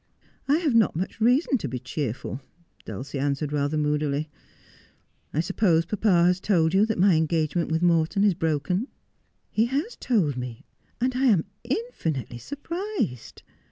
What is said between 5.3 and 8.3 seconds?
I suppose papa has told you that my engage ment with Morton